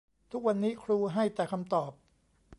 [0.31, 1.91] ทุกวันนี้ครูให้แต่คำตอบ